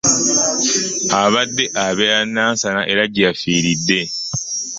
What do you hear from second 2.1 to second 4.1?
Nansana era gye yafiiridde.